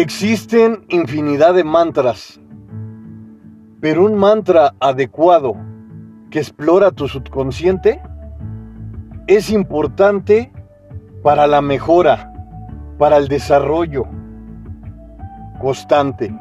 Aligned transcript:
Existen 0.00 0.84
infinidad 0.90 1.54
de 1.54 1.64
mantras, 1.64 2.40
pero 3.80 4.04
un 4.04 4.14
mantra 4.14 4.72
adecuado 4.78 5.56
que 6.30 6.38
explora 6.38 6.92
tu 6.92 7.08
subconsciente 7.08 8.00
es 9.26 9.50
importante 9.50 10.52
para 11.24 11.48
la 11.48 11.62
mejora, 11.62 12.32
para 12.96 13.16
el 13.16 13.26
desarrollo 13.26 14.06
constante. 15.60 16.32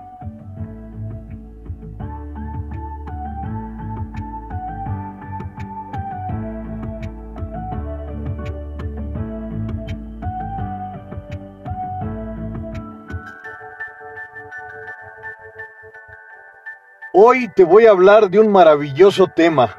Hoy 17.29 17.49
te 17.49 17.65
voy 17.65 17.85
a 17.85 17.89
hablar 17.89 18.29
de 18.29 18.39
un 18.39 18.49
maravilloso 18.49 19.27
tema. 19.27 19.75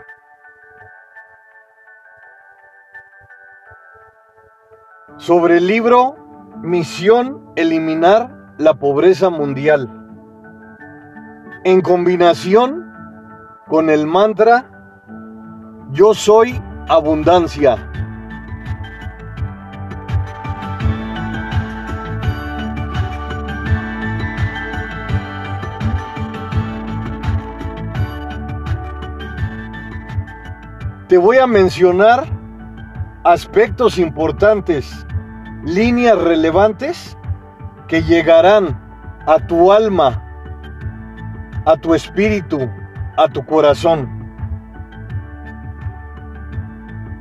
Sobre 5.16 5.56
el 5.56 5.66
libro 5.66 6.15
Misión 6.61 7.51
Eliminar 7.56 8.55
la 8.59 8.75
Pobreza 8.75 9.30
Mundial. 9.30 9.89
En 11.65 11.80
combinación 11.80 12.92
con 13.67 13.89
el 13.89 14.06
mantra 14.06 14.70
Yo 15.92 16.12
soy 16.12 16.61
abundancia. 16.87 17.88
Te 31.09 31.17
voy 31.17 31.39
a 31.39 31.47
mencionar 31.47 32.27
aspectos 33.25 33.98
importantes, 33.98 35.06
líneas 35.65 36.19
relevantes 36.19 37.17
que 37.89 38.03
llegarán 38.03 38.78
a 39.27 39.39
tu 39.47 39.73
alma, 39.73 40.23
a 41.65 41.77
tu 41.78 41.95
espíritu, 41.95 42.61
a 43.17 43.27
tu 43.28 43.45
corazón. 43.47 44.06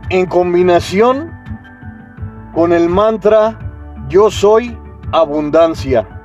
En 0.09 0.25
combinación 0.25 1.31
con 2.53 2.73
el 2.73 2.89
mantra 2.89 3.57
Yo 4.09 4.31
soy 4.31 4.77
abundancia. 5.11 6.16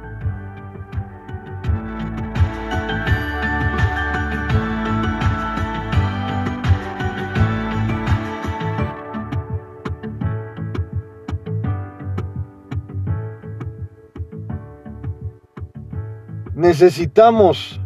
Necesitamos 16.73 17.79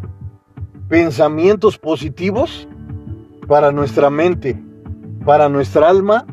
pensamientos 0.89 1.77
positivos 1.77 2.69
para 3.49 3.73
nuestra 3.73 4.11
mente, 4.11 4.63
para 5.25 5.49
nuestra 5.49 5.89
alma, 5.89 6.25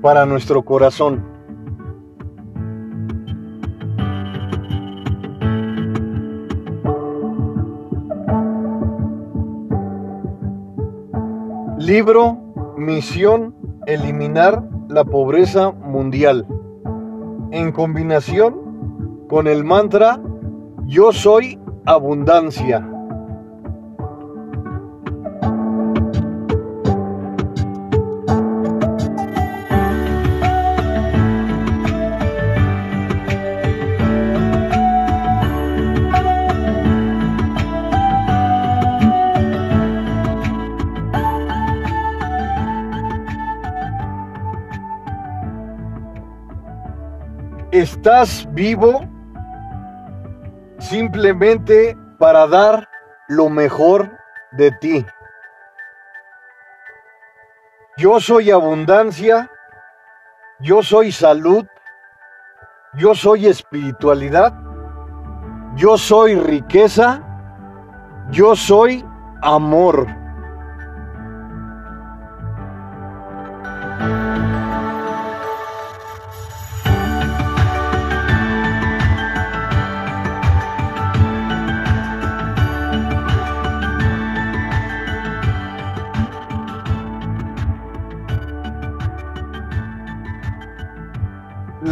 para 0.00 0.24
nuestro 0.24 0.64
corazón. 0.64 1.22
Libro 11.76 12.38
Misión 12.78 13.54
Eliminar 13.84 14.66
la 14.88 15.04
Pobreza 15.04 15.72
Mundial. 15.72 16.46
En 17.50 17.70
combinación 17.70 19.26
con 19.28 19.46
el 19.46 19.62
mantra 19.62 20.18
Yo 20.86 21.12
soy 21.12 21.58
abundancia. 21.84 22.86
¿Estás 47.72 48.46
vivo? 48.52 49.11
Simplemente 50.92 51.96
para 52.18 52.46
dar 52.46 52.86
lo 53.26 53.48
mejor 53.48 54.10
de 54.50 54.70
ti. 54.72 55.06
Yo 57.96 58.20
soy 58.20 58.50
abundancia, 58.50 59.50
yo 60.60 60.82
soy 60.82 61.10
salud, 61.10 61.66
yo 62.98 63.14
soy 63.14 63.46
espiritualidad, 63.46 64.52
yo 65.76 65.96
soy 65.96 66.34
riqueza, 66.34 67.22
yo 68.30 68.54
soy 68.54 69.02
amor. 69.40 70.21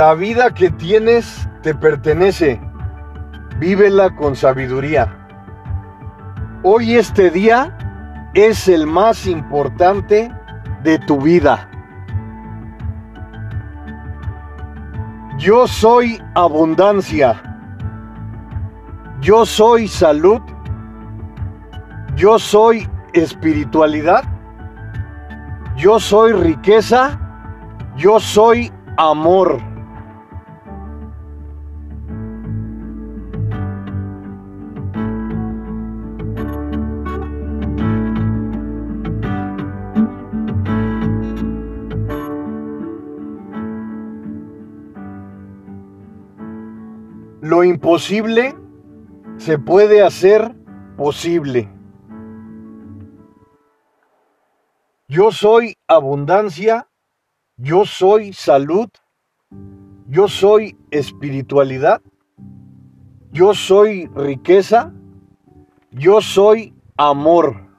La 0.00 0.15
vida 0.15 0.55
que 0.55 0.71
tienes 0.71 1.47
te 1.61 1.75
pertenece. 1.75 2.59
Vívela 3.59 4.09
con 4.16 4.34
sabiduría. 4.34 5.15
Hoy 6.62 6.94
este 6.94 7.31
día 7.31 7.77
es 8.33 8.66
el 8.66 8.87
más 8.87 9.27
importante 9.27 10.33
de 10.83 10.99
tu 11.00 11.21
vida. 11.21 11.69
Yo 15.37 15.66
soy 15.66 16.19
abundancia. 16.34 17.38
Yo 19.21 19.44
soy 19.44 19.87
salud. 19.87 20.41
Yo 22.17 22.38
soy 22.38 22.88
espiritualidad. 23.12 24.25
Yo 25.77 26.00
soy 26.00 26.32
riqueza. 26.32 27.21
Yo 27.99 28.19
soy 28.19 28.72
amor. 28.97 29.69
Imposible 47.81 48.55
se 49.38 49.59
puede 49.59 50.03
hacer 50.03 50.55
posible. 50.99 51.67
Yo 55.09 55.32
soy 55.32 55.79
abundancia, 55.88 56.88
yo 57.56 57.87
soy 57.87 58.35
salud, 58.35 58.91
yo 60.06 60.29
soy 60.29 60.77
espiritualidad, 60.91 62.03
yo 63.32 63.55
soy 63.55 64.11
riqueza, 64.15 64.93
yo 65.91 66.21
soy 66.21 66.75
amor. 66.99 67.69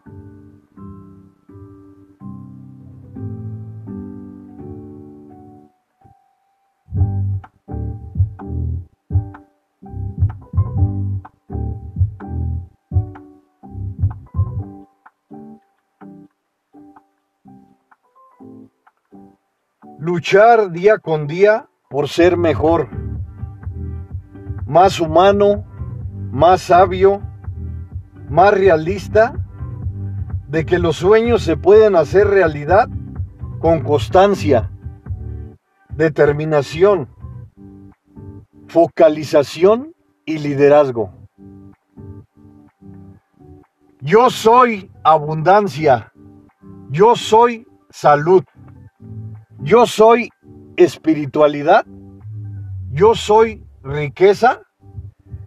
Luchar 20.01 20.71
día 20.71 20.97
con 20.97 21.27
día 21.27 21.69
por 21.87 22.09
ser 22.09 22.35
mejor, 22.35 22.89
más 24.65 24.99
humano, 24.99 25.63
más 26.31 26.61
sabio, 26.61 27.21
más 28.27 28.51
realista 28.51 29.35
de 30.47 30.65
que 30.65 30.79
los 30.79 30.95
sueños 30.95 31.43
se 31.43 31.55
pueden 31.55 31.95
hacer 31.95 32.25
realidad 32.25 32.89
con 33.59 33.81
constancia, 33.81 34.71
determinación, 35.89 37.07
focalización 38.69 39.93
y 40.25 40.39
liderazgo. 40.39 41.13
Yo 43.99 44.31
soy 44.31 44.89
abundancia, 45.03 46.11
yo 46.89 47.15
soy 47.15 47.67
salud, 47.91 48.43
yo 49.63 49.85
soy 49.85 50.29
espiritualidad, 50.75 51.85
yo 52.91 53.15
soy 53.15 53.63
riqueza, 53.83 54.61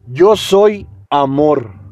yo 0.06 0.36
soy 0.36 0.86
amor. 1.10 1.83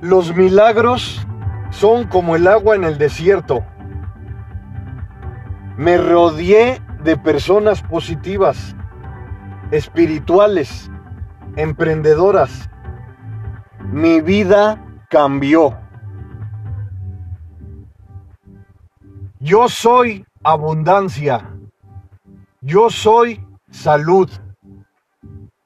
Los 0.00 0.34
milagros 0.34 1.26
son 1.70 2.06
como 2.06 2.34
el 2.34 2.46
agua 2.46 2.74
en 2.74 2.84
el 2.84 2.96
desierto. 2.96 3.64
Me 5.76 5.98
rodeé 5.98 6.80
de 7.04 7.16
personas 7.16 7.82
positivas, 7.82 8.74
espirituales, 9.70 10.90
emprendedoras. 11.56 12.70
Mi 13.92 14.20
vida 14.20 14.82
cambió. 15.10 15.78
Yo 19.38 19.68
soy 19.68 20.24
abundancia. 20.42 21.46
Yo 22.62 22.90
soy 22.90 23.46
salud. 23.70 24.30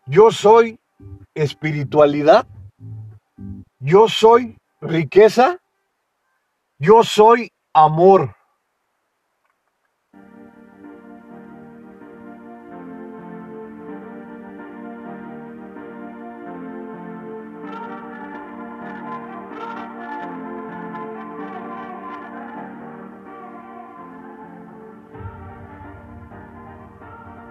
Yo 0.07 0.31
soy 0.31 0.79
espiritualidad. 1.35 2.47
Yo 3.87 4.09
soy 4.09 4.57
riqueza. 4.81 5.59
Yo 6.79 7.05
soy 7.05 7.53
amor. 7.75 8.35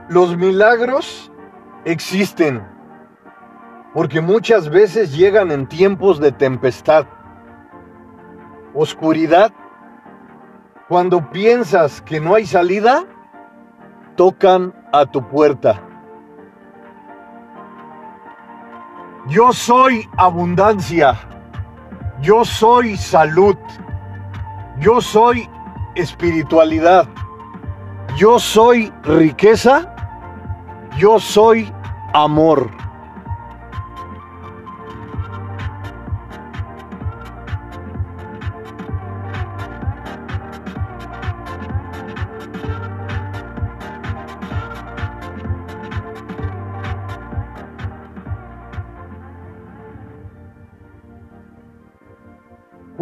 Los 0.10 0.36
milagros 0.36 1.32
existen 1.86 2.73
porque 3.94 4.22
muchas 4.22 4.70
veces 4.70 5.16
llegan 5.16 5.52
en 5.52 5.68
tiempos 5.68 6.20
de 6.20 6.32
tempestad, 6.32 7.06
oscuridad. 8.74 9.52
Cuando 10.88 11.30
piensas 11.32 12.02
que 12.02 12.20
no 12.20 12.36
hay 12.36 12.46
salida, 12.46 13.06
tocan 14.16 14.74
a 14.92 15.06
tu 15.06 15.28
puerta. 15.28 15.82
Yo 19.28 19.54
soy 19.54 20.10
abundancia, 20.18 21.18
yo 22.22 22.44
soy 22.44 22.98
salud, 22.98 23.56
yo 24.80 25.00
soy 25.00 25.50
espiritualidad, 25.96 27.08
yo 28.18 28.38
soy 28.40 28.92
riqueza, 29.04 29.96
yo 30.98 31.20
soy 31.20 31.72
amor. 32.14 32.83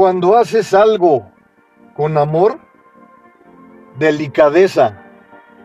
Cuando 0.01 0.35
haces 0.35 0.73
algo 0.73 1.31
con 1.95 2.17
amor, 2.17 2.59
delicadeza, 3.99 4.99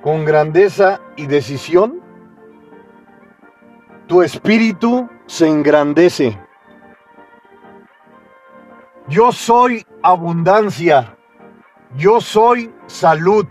con 0.02 0.26
grandeza 0.26 1.00
y 1.16 1.26
decisión, 1.26 2.02
tu 4.06 4.20
espíritu 4.20 5.08
se 5.24 5.48
engrandece. 5.48 6.38
Yo 9.08 9.32
soy 9.32 9.86
abundancia, 10.02 11.16
yo 11.96 12.20
soy 12.20 12.70
salud, 12.84 13.46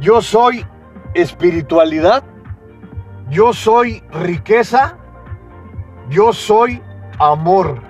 yo 0.00 0.20
soy 0.20 0.66
espiritualidad, 1.14 2.22
yo 3.30 3.54
soy 3.54 4.02
riqueza, 4.12 4.98
yo 6.10 6.34
soy 6.34 6.82
amor. 7.18 7.85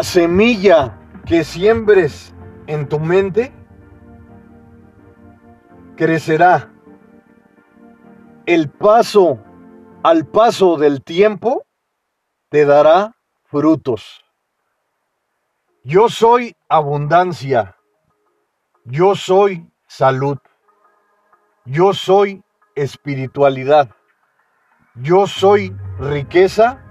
La 0.00 0.04
semilla 0.04 0.98
que 1.26 1.44
siembres 1.44 2.34
en 2.66 2.88
tu 2.88 2.98
mente 2.98 3.52
crecerá. 5.94 6.72
El 8.46 8.70
paso 8.70 9.38
al 10.02 10.24
paso 10.24 10.78
del 10.78 11.04
tiempo 11.04 11.66
te 12.48 12.64
dará 12.64 13.14
frutos. 13.44 14.24
Yo 15.84 16.08
soy 16.08 16.56
abundancia. 16.66 17.76
Yo 18.86 19.14
soy 19.14 19.70
salud. 19.86 20.38
Yo 21.66 21.92
soy 21.92 22.42
espiritualidad. 22.74 23.90
Yo 24.94 25.26
soy 25.26 25.76
riqueza. 25.98 26.82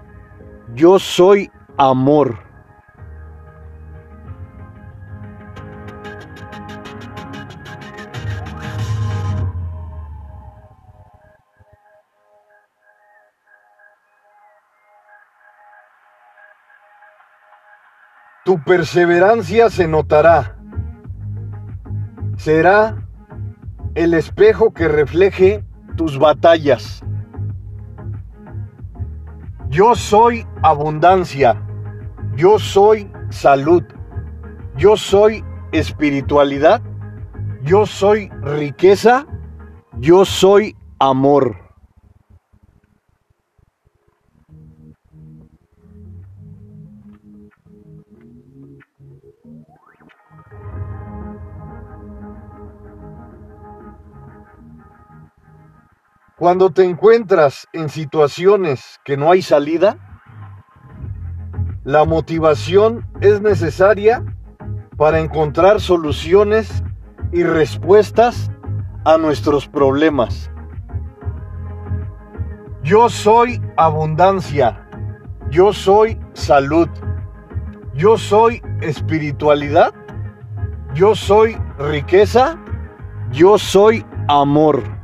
Yo 0.74 1.00
soy 1.00 1.50
amor. 1.76 2.49
Tu 18.50 18.58
perseverancia 18.64 19.70
se 19.70 19.86
notará. 19.86 20.56
Será 22.36 23.06
el 23.94 24.12
espejo 24.12 24.74
que 24.74 24.88
refleje 24.88 25.64
tus 25.96 26.18
batallas. 26.18 27.00
Yo 29.68 29.94
soy 29.94 30.48
abundancia. 30.62 31.62
Yo 32.34 32.58
soy 32.58 33.08
salud. 33.28 33.84
Yo 34.76 34.96
soy 34.96 35.44
espiritualidad. 35.70 36.82
Yo 37.62 37.86
soy 37.86 38.30
riqueza. 38.42 39.28
Yo 40.00 40.24
soy 40.24 40.76
amor. 40.98 41.69
Cuando 56.40 56.70
te 56.70 56.84
encuentras 56.84 57.68
en 57.74 57.90
situaciones 57.90 58.98
que 59.04 59.18
no 59.18 59.30
hay 59.30 59.42
salida, 59.42 59.98
la 61.84 62.06
motivación 62.06 63.06
es 63.20 63.42
necesaria 63.42 64.24
para 64.96 65.20
encontrar 65.20 65.82
soluciones 65.82 66.82
y 67.30 67.42
respuestas 67.42 68.50
a 69.04 69.18
nuestros 69.18 69.68
problemas. 69.68 70.50
Yo 72.82 73.10
soy 73.10 73.60
abundancia, 73.76 74.88
yo 75.50 75.74
soy 75.74 76.18
salud, 76.32 76.88
yo 77.92 78.16
soy 78.16 78.62
espiritualidad, 78.80 79.92
yo 80.94 81.14
soy 81.14 81.58
riqueza, 81.78 82.58
yo 83.30 83.58
soy 83.58 84.06
amor. 84.26 84.99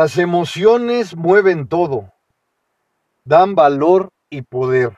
Las 0.00 0.16
emociones 0.16 1.16
mueven 1.16 1.66
todo, 1.66 2.12
dan 3.24 3.56
valor 3.56 4.12
y 4.30 4.42
poder. 4.42 4.96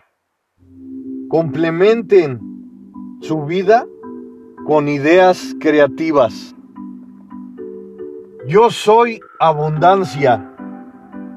Complementen 1.30 2.38
su 3.22 3.46
vida 3.46 3.86
con 4.66 4.88
ideas 4.88 5.56
creativas. 5.58 6.54
Yo 8.46 8.68
soy 8.68 9.22
abundancia, 9.38 10.54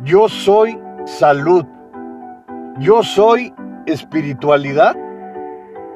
yo 0.03 0.27
soy 0.27 0.77
salud, 1.05 1.63
yo 2.82 3.01
soy 3.01 3.53
espiritualidad, 3.86 4.93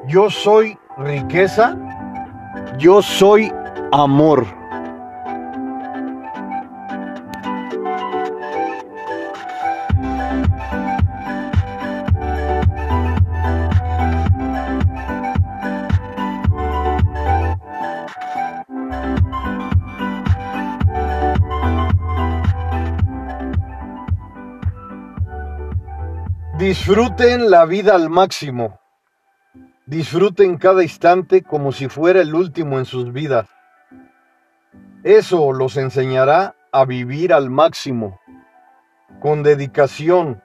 yo 0.06 0.30
soy 0.30 0.78
riqueza, 0.96 1.76
yo 2.78 3.02
soy 3.02 3.52
amor. 3.92 4.57
Disfruten 26.78 27.50
la 27.50 27.66
vida 27.66 27.96
al 27.96 28.08
máximo. 28.08 28.78
Disfruten 29.84 30.56
cada 30.58 30.84
instante 30.84 31.42
como 31.42 31.72
si 31.72 31.88
fuera 31.88 32.20
el 32.20 32.32
último 32.34 32.78
en 32.78 32.84
sus 32.84 33.12
vidas. 33.12 33.48
Eso 35.02 35.52
los 35.52 35.76
enseñará 35.76 36.54
a 36.70 36.84
vivir 36.84 37.34
al 37.34 37.50
máximo, 37.50 38.20
con 39.20 39.42
dedicación, 39.42 40.40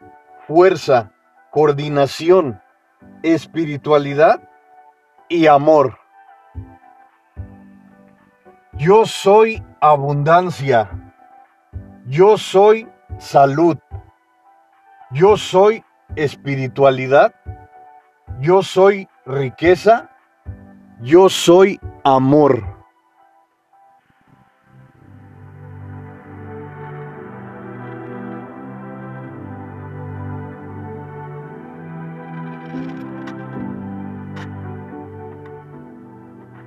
fuerza, 0.48 1.14
coordinación, 1.52 2.60
espiritualidad 3.22 4.42
y 5.30 5.46
amor. 5.46 6.00
Yo 8.74 9.06
soy 9.06 9.64
abundancia. 9.80 11.14
Yo 12.08 12.40
soy 12.40 12.90
salud. 13.20 13.78
Yo 15.12 15.38
soy 15.38 15.86
espiritualidad, 16.16 17.34
yo 18.40 18.64
soy 18.64 19.08
riqueza, 19.26 20.10
yo 21.02 21.30
soy 21.30 21.80
amor. 22.04 22.74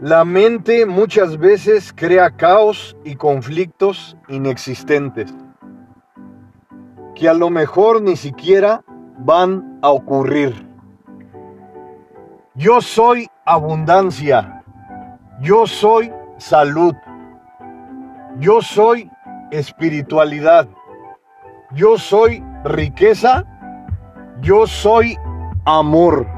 La 0.01 0.25
mente 0.25 0.87
muchas 0.87 1.37
veces 1.37 1.93
crea 1.93 2.31
caos 2.31 2.97
y 3.03 3.17
conflictos 3.17 4.17
inexistentes, 4.29 5.35
que 7.17 7.29
a 7.29 7.35
lo 7.35 7.51
mejor 7.51 8.03
ni 8.03 8.15
siquiera 8.15 8.85
van 9.19 9.79
a 9.83 9.91
ocurrir. 9.91 10.67
Yo 12.55 12.81
soy 12.81 13.29
abundancia. 13.45 14.63
Yo 15.41 15.67
soy 15.67 16.13
salud. 16.39 16.95
Yo 18.39 18.61
soy 18.63 19.11
espiritualidad. 19.51 20.69
Yo 21.73 21.99
soy 21.99 22.43
riqueza. 22.65 23.45
Yo 24.41 24.67
soy 24.67 25.19
amor. 25.65 26.36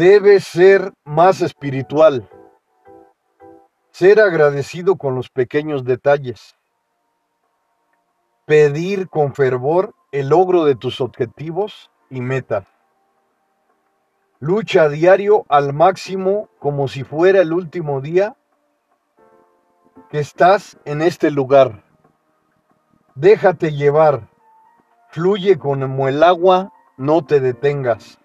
Debe 0.00 0.40
ser 0.40 0.94
más 1.04 1.42
espiritual, 1.42 2.26
ser 3.90 4.18
agradecido 4.18 4.96
con 4.96 5.14
los 5.14 5.28
pequeños 5.28 5.84
detalles, 5.84 6.56
pedir 8.46 9.10
con 9.10 9.34
fervor 9.34 9.94
el 10.10 10.30
logro 10.30 10.64
de 10.64 10.74
tus 10.74 11.02
objetivos 11.02 11.90
y 12.08 12.22
metas. 12.22 12.64
Lucha 14.38 14.88
diario 14.88 15.44
al 15.50 15.74
máximo 15.74 16.48
como 16.58 16.88
si 16.88 17.04
fuera 17.04 17.42
el 17.42 17.52
último 17.52 18.00
día 18.00 18.38
que 20.08 20.20
estás 20.20 20.78
en 20.86 21.02
este 21.02 21.30
lugar. 21.30 21.84
Déjate 23.16 23.72
llevar, 23.72 24.30
fluye 25.10 25.58
como 25.58 26.08
el 26.08 26.22
agua, 26.22 26.72
no 26.96 27.22
te 27.22 27.40
detengas 27.40 28.19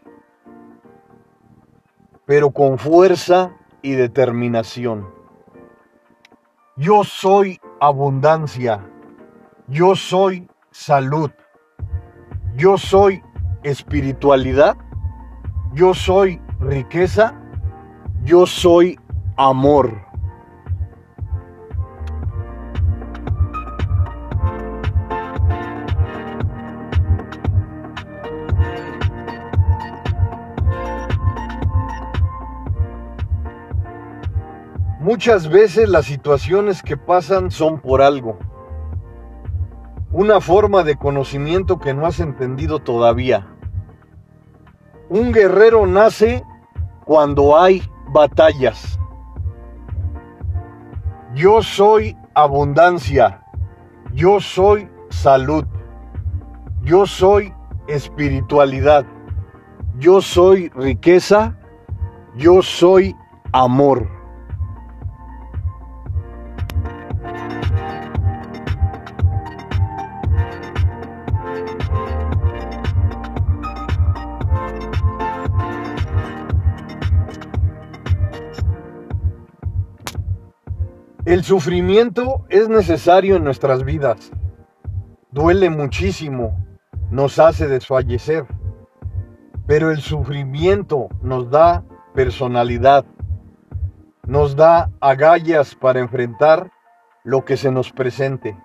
pero 2.26 2.52
con 2.52 2.78
fuerza 2.78 3.52
y 3.82 3.94
determinación. 3.94 5.08
Yo 6.76 7.04
soy 7.04 7.60
abundancia, 7.80 8.86
yo 9.68 9.96
soy 9.96 10.48
salud, 10.72 11.32
yo 12.56 12.78
soy 12.78 13.24
espiritualidad, 13.64 14.76
yo 15.74 15.94
soy 15.94 16.42
riqueza, 16.60 17.34
yo 18.24 18.46
soy 18.46 19.00
amor. 19.38 20.05
Muchas 35.06 35.50
veces 35.50 35.88
las 35.88 36.08
situaciones 36.08 36.82
que 36.82 36.98
pasan 36.98 37.52
son 37.52 37.80
por 37.80 38.02
algo. 38.02 38.40
Una 40.12 40.42
forma 40.42 40.82
de 40.82 40.96
conocimiento 40.96 41.78
que 41.78 41.94
no 41.94 42.08
has 42.08 42.20
entendido 42.20 42.80
todavía. 42.80 43.46
Un 45.08 45.32
guerrero 45.32 45.86
nace 45.86 46.44
cuando 47.06 47.56
hay 47.56 47.84
batallas. 48.08 49.00
Yo 51.36 51.62
soy 51.62 52.18
abundancia. 52.34 53.44
Yo 54.12 54.40
soy 54.40 54.90
salud. 55.10 55.66
Yo 56.82 57.06
soy 57.06 57.54
espiritualidad. 57.88 59.06
Yo 60.00 60.20
soy 60.20 60.70
riqueza. 60.70 61.56
Yo 62.36 62.64
soy 62.64 63.16
amor. 63.54 64.15
El 81.36 81.44
sufrimiento 81.44 82.46
es 82.48 82.70
necesario 82.70 83.36
en 83.36 83.44
nuestras 83.44 83.84
vidas. 83.84 84.32
Duele 85.32 85.70
muchísimo, 85.70 86.66
nos 87.12 87.40
hace 87.40 87.68
desfallecer, 87.68 88.46
Pero 89.68 89.92
el 89.92 89.98
sufrimiento 89.98 91.10
nos 91.22 91.50
da 91.50 91.84
personalidad, 92.14 93.04
nos 94.26 94.56
da 94.56 94.92
agallas 95.02 95.76
para 95.76 96.00
enfrentar 96.00 96.72
lo 97.26 97.44
que 97.44 97.58
se 97.58 97.70
nos 97.70 97.92
presente. 97.92 98.58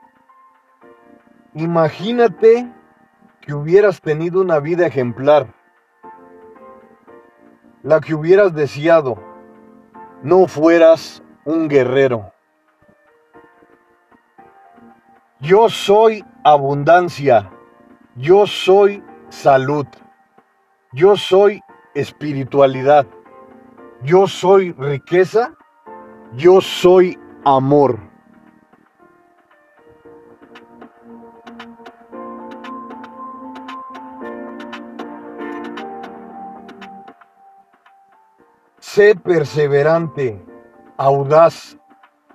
Imagínate 1.55 2.73
que 3.41 3.53
hubieras 3.53 4.01
tenido 4.01 4.41
una 4.41 4.61
vida 4.61 4.87
ejemplar, 4.87 5.53
la 7.83 8.01
que 8.01 8.15
hubieras 8.15 8.55
deseado, 8.55 9.19
no 10.23 10.47
fueras 10.47 11.21
un 11.45 11.67
guerrero. 11.67 12.33
Yo 15.43 15.71
soy 15.71 16.23
abundancia, 16.45 17.51
yo 18.15 18.47
soy 18.47 19.03
salud, 19.31 19.87
yo 20.93 21.17
soy 21.17 21.63
espiritualidad, 21.95 23.07
yo 24.03 24.27
soy 24.27 24.73
riqueza, 24.73 25.55
yo 26.35 26.61
soy 26.61 27.19
amor. 27.47 27.99
Sé 38.79 39.15
perseverante, 39.15 40.45
audaz, 40.99 41.79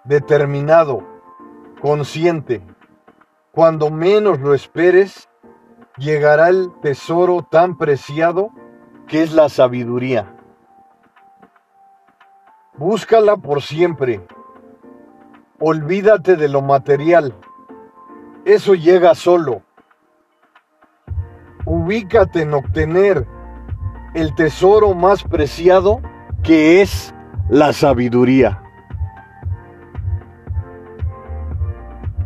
determinado, 0.05 1.03
consciente. 1.79 2.63
Cuando 3.55 3.89
menos 3.89 4.41
lo 4.41 4.53
esperes, 4.53 5.29
llegará 5.97 6.49
el 6.49 6.73
tesoro 6.81 7.47
tan 7.49 7.77
preciado 7.77 8.49
que 9.07 9.23
es 9.23 9.31
la 9.31 9.47
sabiduría. 9.47 10.35
Búscala 12.77 13.37
por 13.37 13.61
siempre. 13.61 14.27
Olvídate 15.57 16.35
de 16.35 16.49
lo 16.49 16.61
material. 16.61 17.33
Eso 18.43 18.75
llega 18.75 19.15
solo. 19.15 19.61
Ubícate 21.65 22.41
en 22.41 22.55
obtener 22.55 23.25
el 24.15 24.35
tesoro 24.35 24.93
más 24.93 25.23
preciado 25.23 26.01
que 26.43 26.81
es 26.81 27.15
la 27.47 27.71
sabiduría. 27.71 28.64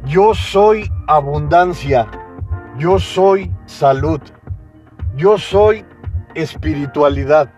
Yo 0.10 0.34
soy 0.34 0.92
abundancia, 1.06 2.10
yo 2.80 2.98
soy 2.98 3.54
salud, 3.68 4.20
yo 5.16 5.38
soy 5.38 5.86
espiritualidad, 6.34 7.54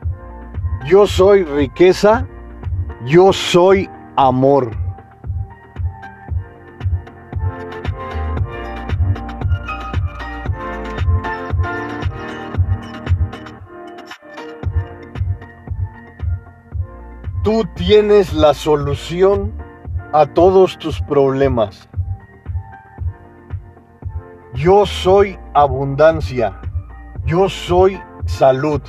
yo 0.85 1.07
soy 1.07 1.45
riqueza, 1.45 2.27
yo 3.05 3.31
soy 3.31 3.89
amor. 4.17 4.69
Tú 17.45 17.63
tienes 17.75 18.33
la 18.33 18.53
solución 18.53 19.53
a 20.11 20.25
todos 20.25 20.77
tus 20.77 21.01
problemas. 21.03 21.87
Yo 24.53 24.85
soy 24.85 25.39
abundancia. 25.53 26.59
Yo 27.25 27.47
soy 27.47 27.99
salud. 28.25 28.81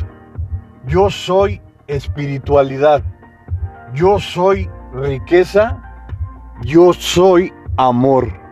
Yo 0.87 1.09
soy 1.11 1.61
espiritualidad. 1.87 3.03
Yo 3.95 4.19
soy 4.19 4.69
riqueza. 4.93 5.81
Yo 6.63 6.93
soy 6.93 7.53
amor. 7.77 8.43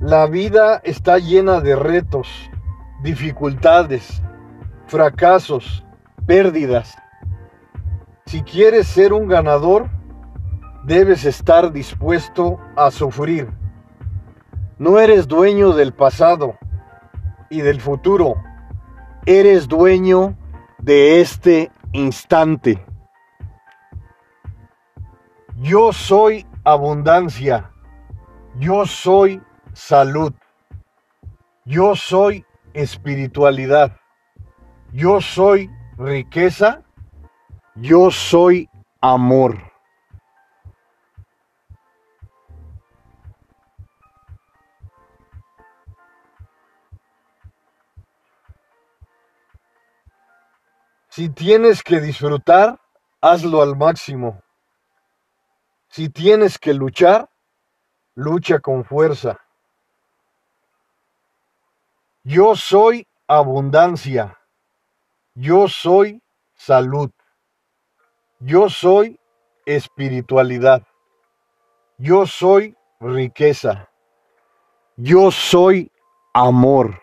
La 0.00 0.26
vida 0.26 0.80
está 0.84 1.18
llena 1.18 1.60
de 1.60 1.74
retos, 1.74 2.28
dificultades, 3.02 4.22
fracasos, 4.86 5.84
pérdidas. 6.26 6.96
Si 8.26 8.42
quieres 8.42 8.86
ser 8.86 9.12
un 9.12 9.28
ganador, 9.28 9.88
debes 10.84 11.24
estar 11.24 11.72
dispuesto 11.72 12.58
a 12.76 12.90
sufrir. 12.90 13.48
No 14.78 14.98
eres 14.98 15.26
dueño 15.26 15.72
del 15.72 15.92
pasado 15.92 16.58
y 17.48 17.60
del 17.60 17.80
futuro, 17.80 18.36
eres 19.24 19.68
dueño 19.68 20.36
de 20.78 21.20
este 21.20 21.70
instante. 21.92 22.84
Yo 25.56 25.92
soy 25.92 26.46
abundancia, 26.64 27.70
yo 28.58 28.84
soy 28.84 29.40
salud. 29.72 30.32
Yo 31.64 31.96
soy 31.96 32.46
espiritualidad. 32.74 33.96
Yo 34.96 35.20
soy 35.20 35.70
riqueza. 35.98 36.82
Yo 37.74 38.10
soy 38.10 38.66
amor. 39.02 39.58
Si 51.10 51.28
tienes 51.28 51.82
que 51.82 52.00
disfrutar, 52.00 52.80
hazlo 53.20 53.60
al 53.60 53.76
máximo. 53.76 54.40
Si 55.88 56.08
tienes 56.08 56.58
que 56.58 56.72
luchar, 56.72 57.28
lucha 58.14 58.60
con 58.60 58.82
fuerza. 58.82 59.38
Yo 62.24 62.56
soy 62.56 63.06
abundancia. 63.26 64.38
Yo 65.38 65.68
soy 65.68 66.22
salud. 66.54 67.10
Yo 68.40 68.70
soy 68.70 69.20
espiritualidad. 69.66 70.82
Yo 71.98 72.24
soy 72.24 72.74
riqueza. 73.00 73.90
Yo 74.96 75.30
soy 75.30 75.92
amor. 76.32 77.02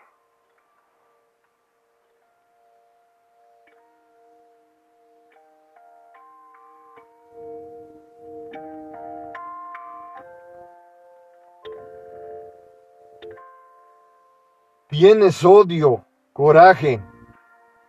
Tienes 14.88 15.44
odio, 15.44 16.04
coraje. 16.32 17.00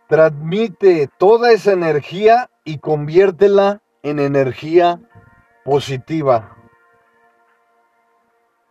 Transmite 0.08 1.08
toda 1.18 1.50
esa 1.52 1.72
energía 1.72 2.48
y 2.64 2.78
conviértela 2.78 3.82
en 4.02 4.20
energía 4.20 5.00
positiva. 5.64 6.56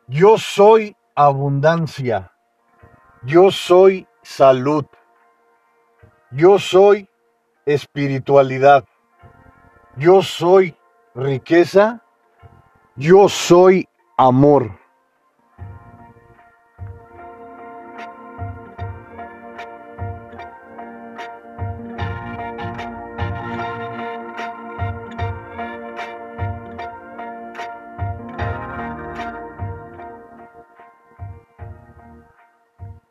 Yo 0.07 0.37
soy 0.37 0.95
abundancia. 1.15 2.31
Yo 3.23 3.51
soy 3.51 4.07
salud. 4.21 4.85
Yo 6.31 6.59
soy 6.59 7.09
espiritualidad. 7.65 8.85
Yo 9.97 10.21
soy 10.21 10.77
riqueza. 11.15 12.01
Yo 12.95 13.27
soy 13.27 13.89
amor. 14.17 14.84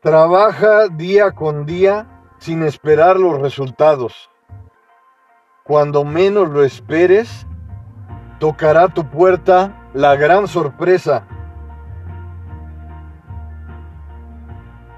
Trabaja 0.05 0.87
día 0.87 1.31
con 1.31 1.65
día 1.65 2.05
sin 2.37 2.61
esperar 2.61 3.19
los 3.19 3.41
resultados. 3.41 4.29
Cuando 5.63 6.05
menos 6.05 6.47
lo 6.49 6.63
esperes, 6.63 7.47
tocará 8.37 8.87
tu 8.87 9.09
puerta 9.09 9.89
la 9.95 10.15
gran 10.15 10.47
sorpresa. 10.47 11.25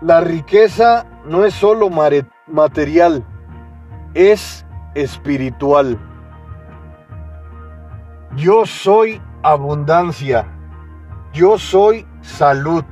La 0.01 0.19
riqueza 0.19 1.05
no 1.23 1.45
es 1.45 1.53
solo 1.53 1.89
material, 2.45 3.23
es 4.13 4.65
espiritual. 4.93 5.97
Yo 8.35 8.65
soy 8.65 9.21
abundancia. 9.41 10.45
Yo 11.31 11.57
soy 11.57 12.05
salud. 12.19 12.83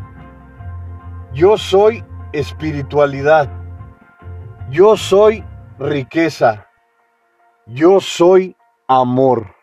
Yo 1.35 1.57
soy 1.57 2.01
espiritualidad. 2.31 3.51
Yo 4.69 4.95
soy 4.95 5.43
riqueza. 5.77 6.65
Yo 7.65 7.99
soy 7.99 8.55
amor. 8.87 9.53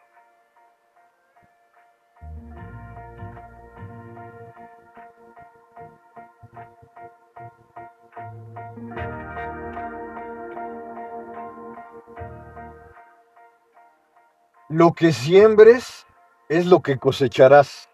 Lo 14.68 14.92
que 14.92 15.14
siembres 15.14 16.06
es 16.50 16.66
lo 16.66 16.82
que 16.82 16.98
cosecharás. 16.98 17.88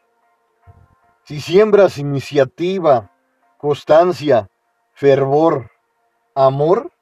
Si 1.23 1.41
siembras 1.41 1.99
iniciativa, 1.99 3.13
constancia, 3.59 4.49
fervor, 4.95 5.71
amor, 6.35 6.93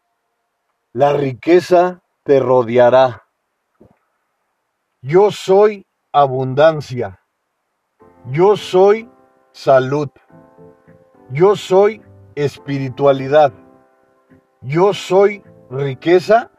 la 0.92 1.12
riqueza 1.12 2.03
te 2.25 2.40
rodeará. 2.40 3.25
Yo 5.03 5.31
soy 5.31 5.87
abundancia. 6.11 7.21
Yo 8.31 8.57
soy 8.57 9.09
salud. 9.53 10.09
Yo 11.31 11.55
soy 11.55 12.03
espiritualidad. 12.35 13.53
Yo 14.62 14.95
soy 14.95 15.45
riqueza. 15.71 16.51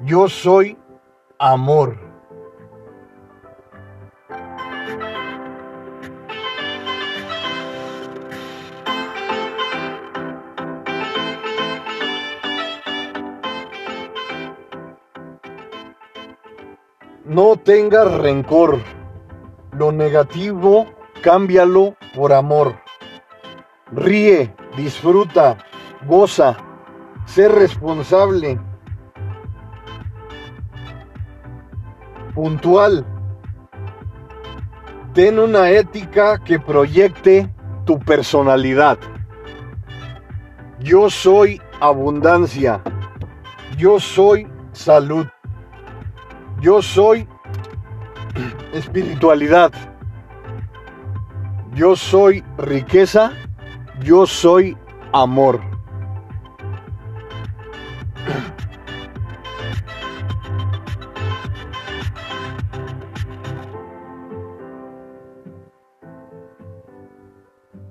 Yo 0.00 0.28
soy 0.28 0.76
amor. 1.38 2.03
No 17.24 17.56
tengas 17.56 18.12
rencor. 18.18 18.80
Lo 19.72 19.92
negativo, 19.92 20.86
cámbialo 21.22 21.96
por 22.14 22.34
amor. 22.34 22.76
Ríe, 23.90 24.54
disfruta, 24.76 25.56
goza, 26.06 26.56
sé 27.24 27.48
responsable, 27.48 28.60
puntual. 32.34 33.06
Ten 35.14 35.38
una 35.38 35.70
ética 35.70 36.38
que 36.44 36.60
proyecte 36.60 37.50
tu 37.86 37.98
personalidad. 38.00 38.98
Yo 40.80 41.08
soy 41.08 41.62
abundancia. 41.80 42.82
Yo 43.78 43.98
soy 43.98 44.46
salud. 44.72 45.26
Yo 46.64 46.80
soy 46.80 47.28
espiritualidad. 48.72 49.70
Yo 51.74 51.94
soy 51.94 52.42
riqueza. 52.56 53.32
Yo 54.00 54.26
soy 54.26 54.74
amor. 55.12 55.60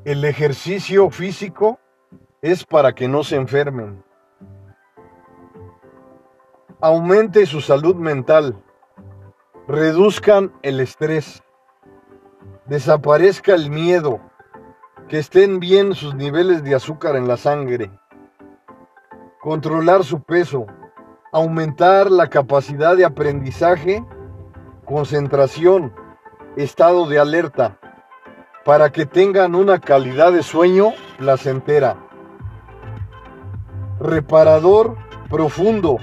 El 0.03 0.25
ejercicio 0.25 1.11
físico 1.11 1.79
es 2.41 2.65
para 2.65 2.95
que 2.95 3.07
no 3.07 3.23
se 3.23 3.35
enfermen. 3.35 4.03
Aumente 6.85 7.45
su 7.45 7.61
salud 7.61 7.95
mental. 7.95 8.61
Reduzcan 9.69 10.51
el 10.63 10.81
estrés. 10.81 11.41
Desaparezca 12.65 13.55
el 13.55 13.69
miedo. 13.69 14.19
Que 15.07 15.17
estén 15.19 15.61
bien 15.61 15.95
sus 15.95 16.13
niveles 16.13 16.61
de 16.61 16.75
azúcar 16.75 17.15
en 17.15 17.25
la 17.25 17.37
sangre. 17.37 17.89
Controlar 19.39 20.03
su 20.03 20.23
peso. 20.23 20.65
Aumentar 21.31 22.11
la 22.11 22.27
capacidad 22.27 22.97
de 22.97 23.05
aprendizaje, 23.05 24.03
concentración, 24.83 25.95
estado 26.57 27.07
de 27.07 27.17
alerta 27.17 27.79
para 28.65 28.91
que 28.91 29.05
tengan 29.05 29.55
una 29.55 29.79
calidad 29.79 30.33
de 30.33 30.43
sueño 30.43 30.91
placentera. 31.17 31.95
Reparador 34.01 34.97
profundo, 35.29 35.97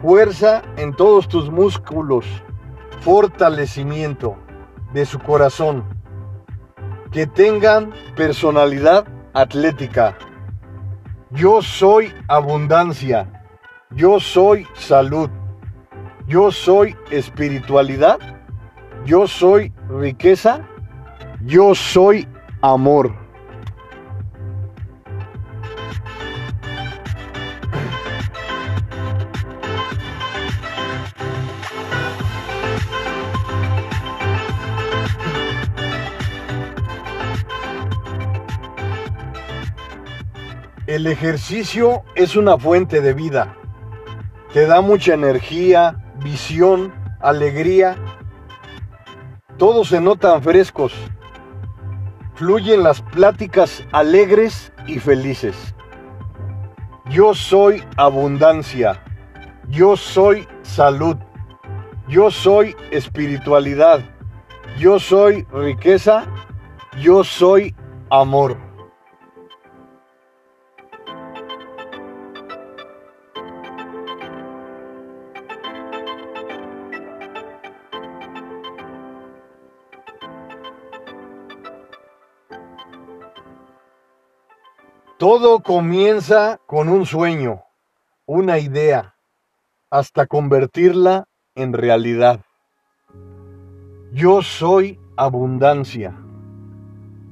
fuerza 0.00 0.62
en 0.76 0.94
todos 0.94 1.28
tus 1.28 1.50
músculos, 1.50 2.26
fortalecimiento 3.00 4.36
de 4.92 5.04
su 5.06 5.18
corazón. 5.18 5.84
Que 7.10 7.26
tengan 7.26 7.92
personalidad 8.14 9.06
atlética. 9.32 10.16
Yo 11.30 11.62
soy 11.62 12.12
abundancia. 12.28 13.44
Yo 13.90 14.20
soy 14.20 14.66
salud. 14.74 15.30
Yo 16.26 16.50
soy 16.50 16.96
espiritualidad. 17.10 18.18
Yo 19.04 19.26
soy 19.26 19.72
riqueza 19.88 20.66
yo 21.44 21.74
soy 21.74 22.26
amor. 22.62 23.25
El 40.96 41.06
ejercicio 41.08 42.04
es 42.14 42.36
una 42.36 42.56
fuente 42.56 43.02
de 43.02 43.12
vida. 43.12 43.54
Te 44.54 44.64
da 44.64 44.80
mucha 44.80 45.12
energía, 45.12 46.02
visión, 46.24 46.90
alegría. 47.20 47.96
Todos 49.58 49.88
se 49.88 50.00
notan 50.00 50.42
frescos 50.42 50.94
fluyen 52.36 52.82
las 52.82 53.02
pláticas 53.02 53.84
alegres 53.92 54.72
y 54.86 54.98
felices. 54.98 55.74
Yo 57.10 57.34
soy 57.34 57.82
abundancia, 57.98 59.02
yo 59.68 59.98
soy 59.98 60.48
salud, 60.62 61.18
yo 62.08 62.30
soy 62.30 62.74
espiritualidad, 62.90 64.00
yo 64.78 64.98
soy 64.98 65.46
riqueza, 65.52 66.24
yo 66.98 67.22
soy 67.22 67.74
amor. 68.08 68.65
Todo 85.28 85.58
comienza 85.58 86.60
con 86.66 86.88
un 86.88 87.04
sueño, 87.04 87.64
una 88.26 88.60
idea, 88.60 89.16
hasta 89.90 90.28
convertirla 90.28 91.26
en 91.56 91.72
realidad. 91.72 92.42
Yo 94.12 94.40
soy 94.40 95.00
abundancia. 95.16 96.14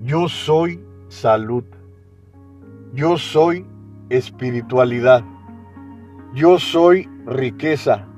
Yo 0.03 0.29
soy 0.29 0.85
salud. 1.07 1.63
Yo 2.95 3.17
soy 3.17 3.65
espiritualidad. 4.09 5.23
Yo 6.35 6.59
soy 6.59 7.09
riqueza. 7.27 8.09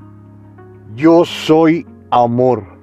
Yo 0.95 1.27
soy 1.27 1.87
amor. 2.11 2.76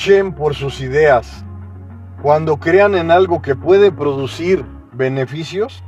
Luchen 0.00 0.32
por 0.32 0.54
sus 0.54 0.80
ideas. 0.80 1.44
Cuando 2.22 2.56
crean 2.56 2.94
en 2.94 3.10
algo 3.10 3.42
que 3.42 3.54
puede 3.54 3.92
producir 3.92 4.64
beneficios, 4.94 5.84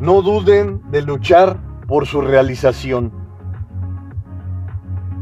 no 0.00 0.20
duden 0.20 0.82
de 0.90 1.02
luchar 1.02 1.58
por 1.86 2.08
su 2.08 2.20
realización. 2.20 3.12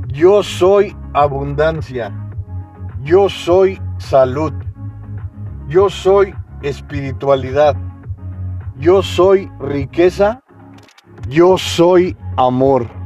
Yo 0.06 0.42
soy 0.42 0.96
abundancia. 1.12 2.14
Yo 3.02 3.28
soy 3.28 3.78
salud. 3.98 4.54
Yo 5.68 5.90
soy 5.90 6.34
espiritualidad. 6.62 7.76
Yo 8.78 9.02
soy 9.02 9.50
riqueza. 9.60 10.42
Yo 11.28 11.58
soy 11.58 12.16
amor. 12.38 12.97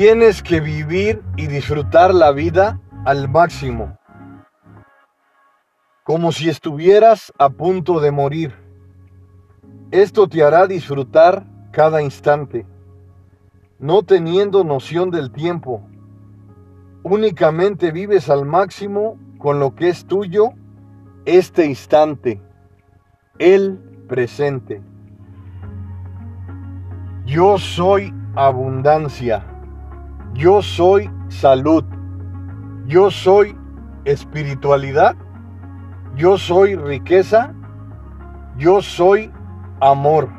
Tienes 0.00 0.44
que 0.44 0.60
vivir 0.60 1.24
y 1.36 1.48
disfrutar 1.48 2.14
la 2.14 2.30
vida 2.30 2.80
al 3.04 3.28
máximo, 3.28 3.98
como 6.04 6.30
si 6.30 6.48
estuvieras 6.48 7.32
a 7.36 7.50
punto 7.50 7.98
de 7.98 8.12
morir. 8.12 8.54
Esto 9.90 10.28
te 10.28 10.44
hará 10.44 10.68
disfrutar 10.68 11.44
cada 11.72 12.00
instante, 12.00 12.64
no 13.80 14.04
teniendo 14.04 14.62
noción 14.62 15.10
del 15.10 15.32
tiempo. 15.32 15.82
Únicamente 17.02 17.90
vives 17.90 18.30
al 18.30 18.44
máximo 18.44 19.18
con 19.38 19.58
lo 19.58 19.74
que 19.74 19.88
es 19.88 20.06
tuyo 20.06 20.50
este 21.24 21.66
instante, 21.66 22.40
el 23.40 23.78
presente. 24.06 24.80
Yo 27.26 27.58
soy 27.58 28.14
abundancia. 28.36 29.57
Yo 30.38 30.62
soy 30.62 31.10
salud. 31.26 31.82
Yo 32.86 33.10
soy 33.10 33.56
espiritualidad. 34.04 35.16
Yo 36.14 36.38
soy 36.38 36.76
riqueza. 36.76 37.52
Yo 38.56 38.80
soy 38.80 39.32
amor. 39.80 40.37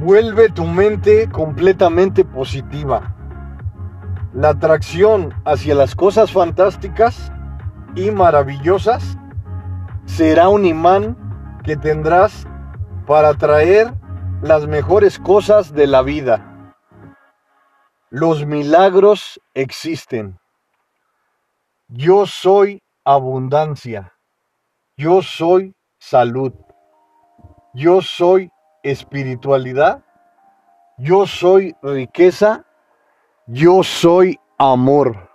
Vuelve 0.00 0.48
tu 0.48 0.64
mente 0.64 1.28
completamente 1.28 2.24
positiva. 2.24 3.14
La 4.32 4.48
atracción 4.48 5.34
hacia 5.44 5.74
las 5.74 5.94
cosas 5.94 6.32
fantásticas 6.32 7.30
y 7.94 8.10
maravillosas 8.10 9.18
será 10.06 10.48
un 10.48 10.64
imán 10.64 11.60
que 11.64 11.76
tendrás 11.76 12.46
para 13.06 13.28
atraer 13.28 13.92
las 14.40 14.66
mejores 14.66 15.18
cosas 15.18 15.74
de 15.74 15.86
la 15.86 16.00
vida. 16.00 16.74
Los 18.08 18.46
milagros 18.46 19.38
existen. 19.52 20.38
Yo 21.88 22.24
soy 22.24 22.82
abundancia. 23.04 24.14
Yo 24.96 25.20
soy 25.20 25.74
salud. 25.98 26.54
Yo 27.74 28.00
soy 28.00 28.50
espiritualidad, 28.82 30.02
yo 30.98 31.26
soy 31.26 31.74
riqueza, 31.82 32.64
yo 33.46 33.82
soy 33.82 34.38
amor. 34.58 35.30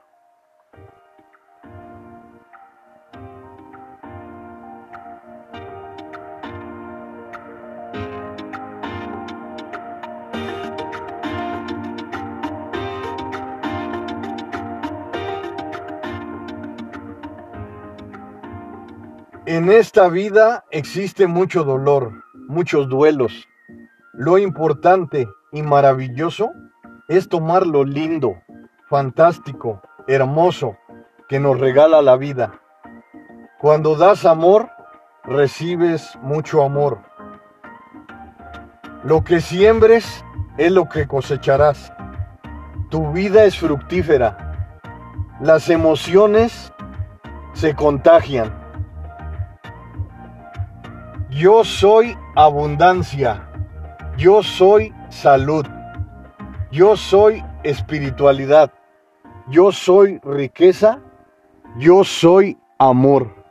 En 19.47 19.71
esta 19.71 20.10
vida 20.10 20.65
existe 20.69 21.27
mucho 21.27 21.63
dolor 21.63 22.25
muchos 22.47 22.89
duelos. 22.89 23.47
Lo 24.13 24.38
importante 24.38 25.27
y 25.51 25.62
maravilloso 25.62 26.51
es 27.08 27.29
tomar 27.29 27.67
lo 27.67 27.84
lindo, 27.84 28.36
fantástico, 28.89 29.81
hermoso 30.08 30.77
que 31.27 31.39
nos 31.39 31.60
regala 31.60 32.01
la 32.01 32.15
vida. 32.17 32.60
Cuando 33.60 33.95
das 33.95 34.25
amor, 34.25 34.69
recibes 35.23 36.17
mucho 36.21 36.63
amor. 36.63 36.99
Lo 39.03 39.23
que 39.23 39.41
siembres 39.41 40.23
es 40.58 40.71
lo 40.71 40.88
que 40.88 41.08
cosecharás. 41.08 41.91
Tu 42.89 43.12
vida 43.12 43.45
es 43.45 43.58
fructífera. 43.58 44.81
Las 45.39 45.69
emociones 45.69 46.71
se 47.53 47.75
contagian. 47.75 48.53
Yo 51.29 51.63
soy 51.63 52.17
abundancia. 52.36 53.50
Yo 54.17 54.43
soy 54.43 54.93
salud. 55.10 55.65
Yo 56.71 56.98
soy 56.98 57.43
espiritualidad. 57.63 58.71
Yo 59.48 59.71
soy 59.71 60.19
riqueza. 60.24 61.00
Yo 61.78 62.04
soy 62.04 62.58
amor. 62.78 63.43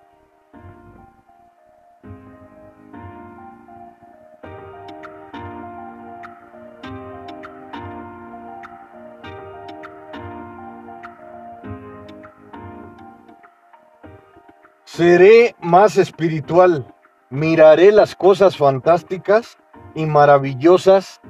Seré 14.84 15.56
más 15.60 15.96
espiritual 15.96 16.93
miraré 17.34 17.90
las 17.90 18.14
cosas 18.14 18.56
fantásticas 18.56 19.58
y 19.96 20.06
maravillosas 20.06 21.20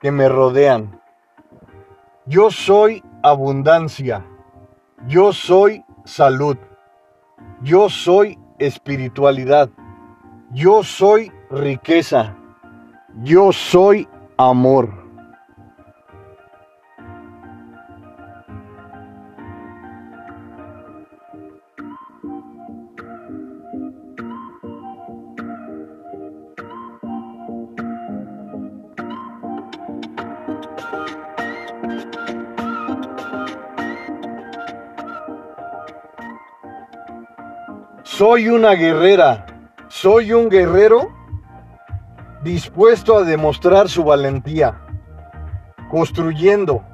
que 0.00 0.10
me 0.10 0.28
rodean. 0.28 1.00
Yo 2.26 2.50
soy 2.50 3.04
abundancia, 3.22 4.26
yo 5.06 5.32
soy 5.32 5.84
salud, 6.04 6.56
yo 7.62 7.88
soy 7.88 8.36
espiritualidad, 8.58 9.70
yo 10.50 10.82
soy 10.82 11.30
riqueza, 11.50 12.36
yo 13.22 13.52
soy 13.52 14.08
amor. 14.38 15.07
Soy 38.18 38.48
una 38.48 38.72
guerrera, 38.72 39.46
soy 39.86 40.32
un 40.32 40.48
guerrero 40.48 41.08
dispuesto 42.42 43.16
a 43.16 43.22
demostrar 43.22 43.88
su 43.88 44.02
valentía, 44.02 44.76
construyendo. 45.88 46.84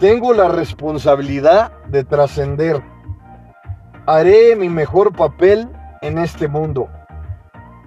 Tengo 0.00 0.34
la 0.34 0.48
responsabilidad 0.48 1.70
de 1.86 2.02
trascender. 2.02 2.82
Haré 4.06 4.56
mi 4.56 4.68
mejor 4.68 5.14
papel 5.14 5.68
en 6.02 6.18
este 6.18 6.48
mundo. 6.48 6.88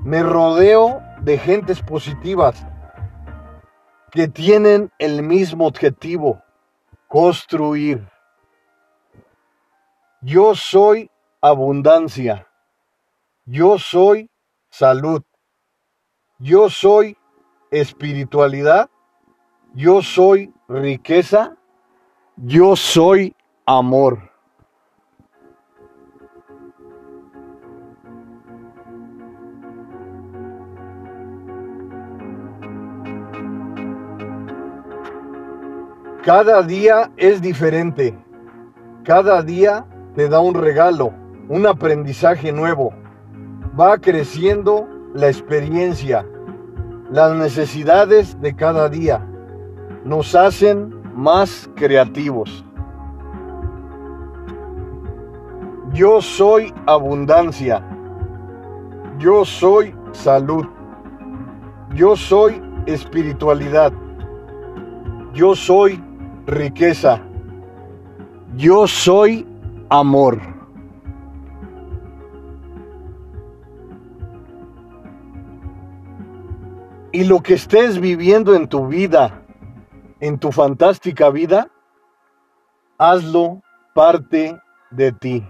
Me 0.06 0.24
rodeo 0.24 1.02
de 1.20 1.38
gentes 1.38 1.82
positivas 1.82 2.66
que 4.10 4.30
tienen 4.30 4.90
el 5.00 5.22
mismo 5.22 5.68
objetivo, 5.68 6.42
construir. 7.10 8.08
Yo 10.22 10.56
soy 10.56 11.12
abundancia. 11.50 12.48
Yo 13.46 13.78
soy 13.78 14.30
salud. 14.70 15.24
Yo 16.40 16.70
soy 16.70 17.18
espiritualidad. 17.72 18.90
Yo 19.74 20.02
soy 20.02 20.54
riqueza. 20.68 21.58
Yo 22.36 22.76
soy 22.76 23.36
amor. 23.66 24.32
Cada 36.28 36.62
día 36.62 37.10
es 37.16 37.42
diferente. 37.42 38.14
Cada 39.06 39.42
día 39.42 39.86
te 40.14 40.28
da 40.28 40.42
un 40.42 40.56
regalo, 40.56 41.14
un 41.50 41.66
aprendizaje 41.66 42.52
nuevo. 42.52 42.94
Va 43.80 43.98
creciendo 43.98 44.88
la 45.14 45.28
experiencia, 45.28 46.26
las 47.12 47.36
necesidades 47.36 48.40
de 48.42 48.56
cada 48.56 48.90
día. 48.90 49.26
Nos 50.04 50.36
hacen 50.36 50.94
más 51.16 51.70
creativos. 51.76 52.64
Yo 55.94 56.22
soy 56.22 56.74
abundancia. 56.86 57.84
Yo 59.20 59.46
soy 59.46 59.96
salud. 60.12 60.66
Yo 61.96 62.16
soy 62.16 62.62
espiritualidad. 62.86 63.92
Yo 65.34 65.56
soy 65.56 66.04
riqueza. 66.46 67.22
Yo 68.56 68.88
soy 68.88 69.48
amor. 69.90 70.57
Y 77.18 77.24
lo 77.24 77.42
que 77.42 77.56
estés 77.56 78.00
viviendo 78.00 78.54
en 78.54 78.68
tu 78.68 78.86
vida, 78.86 79.42
en 80.20 80.38
tu 80.38 80.52
fantástica 80.52 81.32
vida, 81.32 81.72
hazlo 83.00 83.64
parte 83.96 84.56
de 84.92 85.12
ti. 85.14 85.44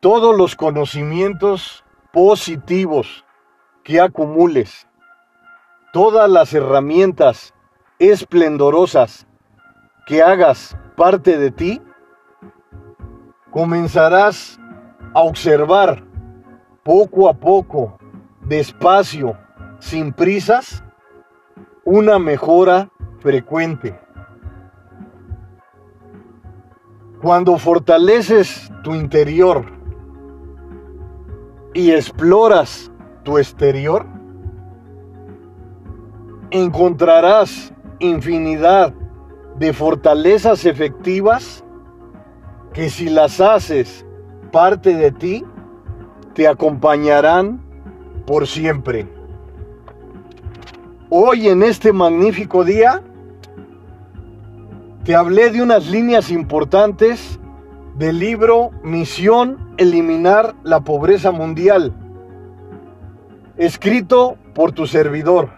Todos 0.00 0.36
los 0.36 0.54
conocimientos 0.54 1.82
positivos 2.12 3.24
que 3.82 3.98
acumules, 3.98 4.86
todas 5.94 6.28
las 6.28 6.52
herramientas 6.52 7.54
esplendorosas 7.98 9.26
que 10.06 10.22
hagas 10.22 10.76
parte 10.98 11.38
de 11.38 11.50
ti, 11.50 11.80
comenzarás 13.50 14.60
a 15.14 15.22
observar 15.22 16.04
poco 16.82 17.26
a 17.26 17.32
poco, 17.32 17.96
despacio, 18.40 19.36
sin 19.78 20.12
prisas, 20.12 20.84
una 21.84 22.18
mejora 22.18 22.90
frecuente. 23.20 23.98
Cuando 27.22 27.58
fortaleces 27.58 28.72
tu 28.82 28.94
interior 28.94 29.64
y 31.74 31.90
exploras 31.90 32.90
tu 33.24 33.38
exterior, 33.38 34.06
encontrarás 36.50 37.72
infinidad 37.98 38.94
de 39.56 39.72
fortalezas 39.72 40.64
efectivas 40.64 41.62
que 42.72 42.88
si 42.88 43.10
las 43.10 43.40
haces 43.40 44.06
parte 44.50 44.94
de 44.94 45.12
ti, 45.12 45.44
te 46.34 46.48
acompañarán 46.48 47.60
por 48.30 48.46
siempre. 48.46 49.08
Hoy 51.08 51.48
en 51.48 51.64
este 51.64 51.92
magnífico 51.92 52.62
día, 52.62 53.02
te 55.02 55.16
hablé 55.16 55.50
de 55.50 55.60
unas 55.60 55.88
líneas 55.88 56.30
importantes 56.30 57.40
del 57.96 58.20
libro 58.20 58.70
Misión 58.84 59.74
Eliminar 59.78 60.54
la 60.62 60.82
Pobreza 60.82 61.32
Mundial, 61.32 61.92
escrito 63.56 64.38
por 64.54 64.70
tu 64.70 64.86
servidor 64.86 65.50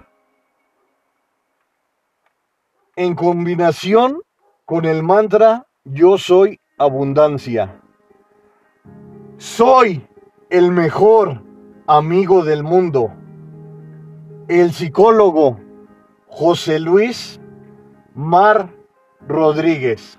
en 2.97 3.15
combinación 3.15 4.23
con 4.65 4.87
el 4.87 5.03
mantra 5.03 5.67
yo 5.85 6.17
soy 6.17 6.59
abundancia. 6.79 7.83
Soy 9.37 10.07
el 10.49 10.71
mejor 10.71 11.52
amigo 11.87 12.45
del 12.45 12.63
mundo. 12.63 13.13
El 14.49 14.73
psicólogo 14.73 15.59
José 16.29 16.79
Luis 16.79 17.41
Mar 18.15 18.71
Rodríguez. 19.27 20.19